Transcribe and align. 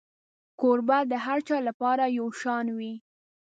کوربه 0.61 0.97
د 1.11 1.13
هر 1.25 1.39
چا 1.47 1.57
لپاره 1.67 2.03
یو 2.17 2.27
شان 2.41 2.65
وي. 2.77 2.93